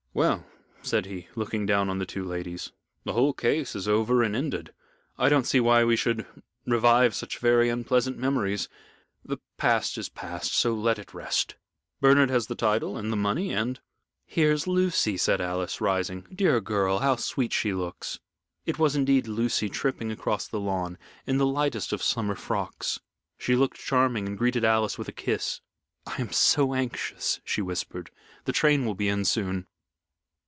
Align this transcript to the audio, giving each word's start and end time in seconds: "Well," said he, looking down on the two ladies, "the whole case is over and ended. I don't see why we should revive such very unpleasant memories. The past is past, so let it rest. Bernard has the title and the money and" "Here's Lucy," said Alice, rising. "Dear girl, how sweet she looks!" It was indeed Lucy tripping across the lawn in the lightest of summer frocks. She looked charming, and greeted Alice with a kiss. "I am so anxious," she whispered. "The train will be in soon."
"Well," 0.13 0.45
said 0.81 1.05
he, 1.05 1.29
looking 1.35 1.65
down 1.65 1.87
on 1.89 1.99
the 1.99 2.05
two 2.05 2.25
ladies, 2.25 2.73
"the 3.05 3.13
whole 3.13 3.31
case 3.31 3.77
is 3.77 3.87
over 3.87 4.23
and 4.23 4.35
ended. 4.35 4.73
I 5.17 5.29
don't 5.29 5.45
see 5.47 5.61
why 5.61 5.85
we 5.85 5.95
should 5.95 6.25
revive 6.67 7.15
such 7.15 7.37
very 7.37 7.69
unpleasant 7.69 8.17
memories. 8.17 8.67
The 9.23 9.37
past 9.55 9.97
is 9.97 10.09
past, 10.09 10.53
so 10.53 10.73
let 10.75 10.99
it 10.99 11.13
rest. 11.13 11.55
Bernard 12.01 12.29
has 12.29 12.47
the 12.47 12.55
title 12.55 12.97
and 12.97 13.09
the 13.09 13.15
money 13.15 13.53
and" 13.53 13.79
"Here's 14.25 14.67
Lucy," 14.67 15.15
said 15.15 15.39
Alice, 15.39 15.79
rising. 15.79 16.27
"Dear 16.35 16.59
girl, 16.59 16.99
how 16.99 17.15
sweet 17.15 17.53
she 17.53 17.71
looks!" 17.71 18.19
It 18.65 18.77
was 18.77 18.97
indeed 18.97 19.29
Lucy 19.29 19.69
tripping 19.69 20.11
across 20.11 20.45
the 20.45 20.59
lawn 20.59 20.97
in 21.25 21.37
the 21.37 21.47
lightest 21.47 21.93
of 21.93 22.03
summer 22.03 22.35
frocks. 22.35 22.99
She 23.37 23.55
looked 23.55 23.77
charming, 23.79 24.27
and 24.27 24.37
greeted 24.37 24.65
Alice 24.65 24.97
with 24.97 25.07
a 25.07 25.13
kiss. 25.13 25.61
"I 26.05 26.19
am 26.19 26.33
so 26.33 26.73
anxious," 26.73 27.39
she 27.45 27.61
whispered. 27.61 28.11
"The 28.43 28.51
train 28.51 28.85
will 28.85 28.95
be 28.95 29.07
in 29.07 29.23
soon." 29.23 29.67